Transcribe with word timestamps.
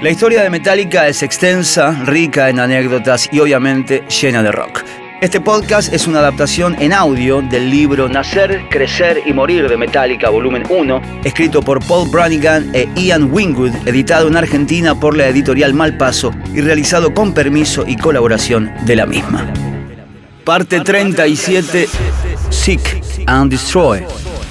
La 0.00 0.10
historia 0.10 0.44
de 0.44 0.50
Metallica 0.50 1.08
es 1.08 1.24
extensa, 1.24 1.90
rica 2.04 2.48
en 2.48 2.60
anécdotas 2.60 3.28
y 3.32 3.40
obviamente 3.40 4.04
llena 4.08 4.44
de 4.44 4.52
rock. 4.52 4.84
Este 5.20 5.40
podcast 5.40 5.92
es 5.92 6.06
una 6.06 6.20
adaptación 6.20 6.76
en 6.78 6.92
audio 6.92 7.42
del 7.42 7.68
libro 7.68 8.08
Nacer, 8.08 8.68
Crecer 8.70 9.22
y 9.26 9.32
Morir 9.32 9.68
de 9.68 9.76
Metallica, 9.76 10.30
volumen 10.30 10.62
1, 10.68 11.02
escrito 11.24 11.62
por 11.62 11.84
Paul 11.84 12.08
Branigan 12.10 12.70
e 12.74 12.88
Ian 12.94 13.32
Wingwood, 13.32 13.88
editado 13.88 14.28
en 14.28 14.36
Argentina 14.36 14.94
por 14.94 15.16
la 15.16 15.26
editorial 15.26 15.74
Malpaso 15.74 16.32
y 16.54 16.60
realizado 16.60 17.12
con 17.12 17.34
permiso 17.34 17.84
y 17.84 17.96
colaboración 17.96 18.70
de 18.86 18.94
la 18.94 19.04
misma. 19.04 19.52
Parte 20.44 20.78
37, 20.78 21.88
Seek 22.50 23.02
and 23.26 23.50
Destroy. 23.50 24.04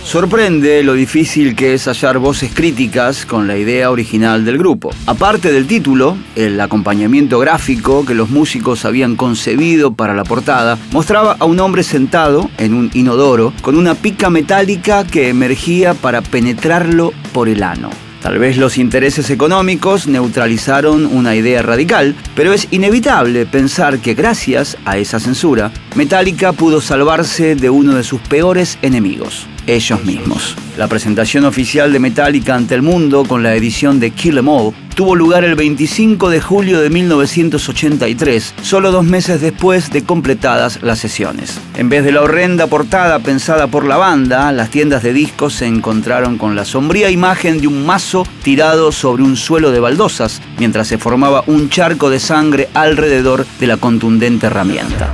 Sorprende 0.07 0.83
lo 0.83 0.93
difícil 0.93 1.53
que 1.53 1.73
es 1.73 1.85
hallar 1.85 2.17
voces 2.17 2.53
críticas 2.53 3.25
con 3.25 3.45
la 3.45 3.57
idea 3.57 3.91
original 3.91 4.45
del 4.45 4.57
grupo. 4.57 4.91
Aparte 5.05 5.51
del 5.51 5.67
título, 5.67 6.15
el 6.37 6.61
acompañamiento 6.61 7.39
gráfico 7.39 8.05
que 8.05 8.13
los 8.13 8.29
músicos 8.29 8.85
habían 8.85 9.17
concebido 9.17 9.95
para 9.95 10.13
la 10.13 10.23
portada 10.23 10.77
mostraba 10.93 11.35
a 11.37 11.43
un 11.43 11.59
hombre 11.59 11.83
sentado 11.83 12.49
en 12.57 12.73
un 12.73 12.89
inodoro 12.93 13.51
con 13.61 13.75
una 13.75 13.95
pica 13.95 14.29
metálica 14.29 15.05
que 15.05 15.27
emergía 15.27 15.93
para 15.93 16.21
penetrarlo 16.21 17.11
por 17.33 17.49
el 17.49 17.61
ano. 17.61 17.89
Tal 18.21 18.39
vez 18.39 18.55
los 18.55 18.77
intereses 18.77 19.29
económicos 19.29 20.07
neutralizaron 20.07 21.05
una 21.05 21.35
idea 21.35 21.61
radical, 21.61 22.15
pero 22.33 22.53
es 22.53 22.69
inevitable 22.71 23.45
pensar 23.45 23.99
que 23.99 24.13
gracias 24.13 24.77
a 24.85 24.97
esa 24.97 25.19
censura, 25.19 25.71
Metallica 25.95 26.53
pudo 26.53 26.79
salvarse 26.79 27.55
de 27.55 27.69
uno 27.69 27.95
de 27.95 28.03
sus 28.03 28.21
peores 28.21 28.79
enemigos, 28.81 29.47
ellos 29.67 30.03
mismos. 30.03 30.55
La 30.77 30.87
presentación 30.87 31.45
oficial 31.45 31.93
de 31.93 31.99
Metallica 31.99 32.55
ante 32.55 32.75
el 32.75 32.81
mundo 32.81 33.25
con 33.25 33.43
la 33.43 33.55
edición 33.55 33.99
de 33.99 34.11
Kill 34.11 34.37
Em 34.37 34.47
All 34.47 34.73
tuvo 34.95 35.15
lugar 35.15 35.43
el 35.43 35.53
25 35.53 36.31
de 36.31 36.41
julio 36.41 36.79
de 36.79 36.89
1983, 36.89 38.55
solo 38.63 38.91
dos 38.91 39.05
meses 39.05 39.41
después 39.41 39.91
de 39.91 40.03
completadas 40.03 40.81
las 40.81 40.97
sesiones. 40.97 41.59
En 41.75 41.87
vez 41.87 42.03
de 42.03 42.11
la 42.11 42.23
horrenda 42.23 42.65
portada 42.65 43.19
pensada 43.19 43.67
por 43.67 43.85
la 43.85 43.97
banda, 43.97 44.51
las 44.51 44.71
tiendas 44.71 45.03
de 45.03 45.13
discos 45.13 45.53
se 45.53 45.67
encontraron 45.67 46.39
con 46.39 46.55
la 46.55 46.65
sombría 46.65 47.11
imagen 47.11 47.61
de 47.61 47.67
un 47.67 47.85
mazo 47.85 48.25
tirado 48.41 48.91
sobre 48.91 49.21
un 49.21 49.35
suelo 49.35 49.69
de 49.69 49.79
baldosas, 49.79 50.41
mientras 50.57 50.87
se 50.87 50.97
formaba 50.97 51.43
un 51.45 51.69
charco 51.69 52.09
de 52.09 52.19
sangre 52.19 52.69
alrededor 52.73 53.45
de 53.59 53.67
la 53.67 53.77
contundente 53.77 54.47
herramienta. 54.47 55.13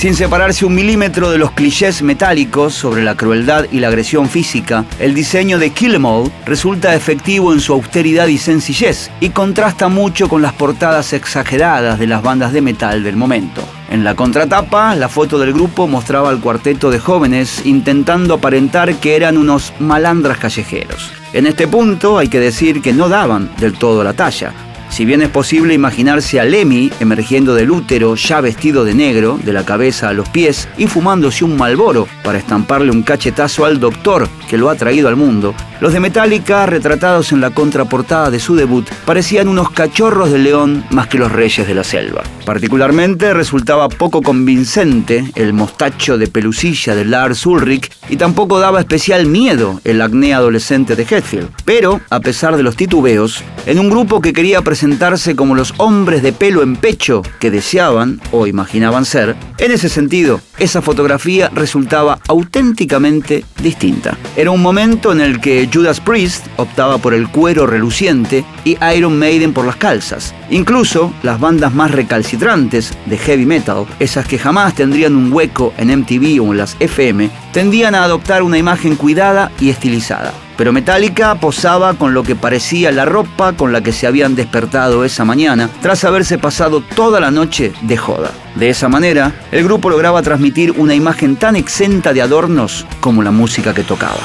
Sin 0.00 0.14
separarse 0.14 0.64
un 0.64 0.74
milímetro 0.74 1.30
de 1.30 1.36
los 1.36 1.50
clichés 1.50 2.00
metálicos 2.00 2.72
sobre 2.72 3.04
la 3.04 3.16
crueldad 3.16 3.66
y 3.70 3.80
la 3.80 3.88
agresión 3.88 4.30
física, 4.30 4.86
el 4.98 5.12
diseño 5.12 5.58
de 5.58 5.72
Kill 5.72 5.96
Em 5.96 6.06
All 6.06 6.32
resulta 6.46 6.94
efectivo 6.94 7.52
en 7.52 7.60
su 7.60 7.74
austeridad 7.74 8.28
y 8.28 8.38
sencillez 8.38 9.10
y 9.20 9.28
contrasta 9.28 9.88
mucho 9.88 10.26
con 10.26 10.40
las 10.40 10.54
portadas 10.54 11.12
exageradas 11.12 11.98
de 11.98 12.06
las 12.06 12.22
bandas 12.22 12.54
de 12.54 12.62
metal 12.62 13.02
del 13.02 13.16
momento. 13.16 13.62
En 13.90 14.02
la 14.02 14.16
contratapa, 14.16 14.94
la 14.94 15.10
foto 15.10 15.38
del 15.38 15.52
grupo 15.52 15.86
mostraba 15.86 16.30
al 16.30 16.40
cuarteto 16.40 16.90
de 16.90 16.98
jóvenes 16.98 17.60
intentando 17.66 18.32
aparentar 18.32 18.94
que 18.94 19.16
eran 19.16 19.36
unos 19.36 19.74
malandras 19.80 20.38
callejeros. 20.38 21.12
En 21.34 21.46
este 21.46 21.68
punto 21.68 22.16
hay 22.16 22.28
que 22.28 22.40
decir 22.40 22.80
que 22.80 22.94
no 22.94 23.10
daban 23.10 23.50
del 23.58 23.74
todo 23.74 24.02
la 24.02 24.14
talla, 24.14 24.54
si 25.00 25.06
bien 25.06 25.22
es 25.22 25.30
posible 25.30 25.72
imaginarse 25.72 26.40
a 26.40 26.44
Lemmy 26.44 26.92
emergiendo 27.00 27.54
del 27.54 27.70
útero 27.70 28.16
ya 28.16 28.42
vestido 28.42 28.84
de 28.84 28.92
negro, 28.92 29.40
de 29.42 29.54
la 29.54 29.64
cabeza 29.64 30.10
a 30.10 30.12
los 30.12 30.28
pies, 30.28 30.68
y 30.76 30.88
fumándose 30.88 31.42
un 31.42 31.56
malboro 31.56 32.06
para 32.22 32.36
estamparle 32.36 32.90
un 32.90 33.02
cachetazo 33.02 33.64
al 33.64 33.80
doctor 33.80 34.28
que 34.50 34.58
lo 34.58 34.68
ha 34.68 34.74
traído 34.74 35.08
al 35.08 35.16
mundo, 35.16 35.54
los 35.80 35.94
de 35.94 36.00
Metallica, 36.00 36.66
retratados 36.66 37.32
en 37.32 37.40
la 37.40 37.52
contraportada 37.52 38.30
de 38.30 38.38
su 38.38 38.54
debut, 38.54 38.86
parecían 39.06 39.48
unos 39.48 39.70
cachorros 39.70 40.30
de 40.30 40.38
león 40.38 40.84
más 40.90 41.06
que 41.06 41.16
los 41.16 41.32
reyes 41.32 41.66
de 41.66 41.74
la 41.74 41.84
selva. 41.84 42.22
Particularmente 42.44 43.32
resultaba 43.32 43.88
poco 43.88 44.20
convincente 44.20 45.24
el 45.36 45.54
mostacho 45.54 46.18
de 46.18 46.26
pelusilla 46.26 46.94
de 46.94 47.06
Lars 47.06 47.46
Ulrich 47.46 47.90
y 48.10 48.16
tampoco 48.16 48.60
daba 48.60 48.80
especial 48.80 49.24
miedo 49.24 49.80
el 49.84 50.02
acné 50.02 50.34
adolescente 50.34 50.96
de 50.96 51.04
Hetfield. 51.04 51.48
Pero, 51.64 52.02
a 52.10 52.20
pesar 52.20 52.58
de 52.58 52.62
los 52.62 52.76
titubeos, 52.76 53.42
en 53.64 53.78
un 53.78 53.88
grupo 53.88 54.20
que 54.20 54.34
quería 54.34 54.60
presentarse 54.90 55.36
como 55.36 55.54
los 55.54 55.72
hombres 55.76 56.20
de 56.20 56.32
pelo 56.32 56.64
en 56.64 56.74
pecho 56.74 57.22
que 57.38 57.52
deseaban 57.52 58.20
o 58.32 58.48
imaginaban 58.48 59.04
ser, 59.04 59.36
en 59.58 59.70
ese 59.70 59.88
sentido, 59.88 60.40
esa 60.58 60.82
fotografía 60.82 61.48
resultaba 61.54 62.18
auténticamente 62.26 63.44
distinta. 63.62 64.18
Era 64.34 64.50
un 64.50 64.60
momento 64.60 65.12
en 65.12 65.20
el 65.20 65.40
que 65.40 65.68
Judas 65.72 66.00
Priest 66.00 66.48
optaba 66.56 66.98
por 66.98 67.14
el 67.14 67.28
cuero 67.28 67.68
reluciente 67.68 68.44
y 68.64 68.76
Iron 68.96 69.16
Maiden 69.16 69.52
por 69.52 69.64
las 69.64 69.76
calzas. 69.76 70.34
Incluso 70.50 71.12
las 71.22 71.38
bandas 71.38 71.72
más 71.72 71.92
recalcitrantes 71.92 72.92
de 73.06 73.16
heavy 73.16 73.46
metal, 73.46 73.86
esas 74.00 74.26
que 74.26 74.40
jamás 74.40 74.74
tendrían 74.74 75.14
un 75.14 75.32
hueco 75.32 75.72
en 75.76 75.96
MTV 76.00 76.42
o 76.42 76.50
en 76.50 76.58
las 76.58 76.76
FM, 76.80 77.30
tendían 77.52 77.94
a 77.94 78.02
adoptar 78.02 78.42
una 78.42 78.58
imagen 78.58 78.96
cuidada 78.96 79.52
y 79.60 79.70
estilizada. 79.70 80.32
Pero 80.60 80.74
Metallica 80.74 81.36
posaba 81.36 81.94
con 81.94 82.12
lo 82.12 82.22
que 82.22 82.36
parecía 82.36 82.92
la 82.92 83.06
ropa 83.06 83.54
con 83.54 83.72
la 83.72 83.80
que 83.80 83.92
se 83.92 84.06
habían 84.06 84.34
despertado 84.34 85.06
esa 85.06 85.24
mañana 85.24 85.70
tras 85.80 86.04
haberse 86.04 86.36
pasado 86.36 86.82
toda 86.82 87.18
la 87.18 87.30
noche 87.30 87.72
de 87.80 87.96
joda. 87.96 88.30
De 88.56 88.68
esa 88.68 88.90
manera, 88.90 89.32
el 89.52 89.64
grupo 89.64 89.88
lograba 89.88 90.20
transmitir 90.20 90.72
una 90.72 90.94
imagen 90.94 91.36
tan 91.36 91.56
exenta 91.56 92.12
de 92.12 92.20
adornos 92.20 92.86
como 93.00 93.22
la 93.22 93.30
música 93.30 93.72
que 93.72 93.84
tocaba. 93.84 94.20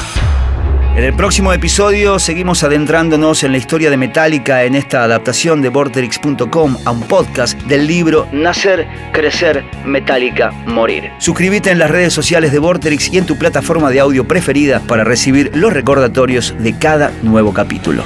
En 0.95 1.03
el 1.03 1.13
próximo 1.13 1.51
episodio 1.51 2.19
seguimos 2.19 2.63
adentrándonos 2.63 3.43
en 3.43 3.51
la 3.51 3.57
historia 3.57 3.89
de 3.89 3.97
Metallica 3.97 4.63
en 4.63 4.75
esta 4.75 5.03
adaptación 5.03 5.61
de 5.61 5.67
Vorterix.com 5.67 6.77
a 6.85 6.91
un 6.91 7.01
podcast 7.01 7.61
del 7.63 7.85
libro 7.85 8.29
Nacer, 8.31 8.87
Crecer, 9.11 9.65
Metallica, 9.83 10.51
Morir. 10.65 11.11
Suscríbete 11.17 11.69
en 11.69 11.79
las 11.79 11.91
redes 11.91 12.13
sociales 12.13 12.53
de 12.53 12.59
Vorterix 12.59 13.11
y 13.11 13.17
en 13.17 13.25
tu 13.25 13.37
plataforma 13.37 13.91
de 13.91 13.99
audio 13.99 14.25
preferida 14.25 14.79
para 14.79 15.03
recibir 15.03 15.51
los 15.53 15.73
recordatorios 15.73 16.55
de 16.59 16.77
cada 16.79 17.11
nuevo 17.23 17.53
capítulo. 17.53 18.05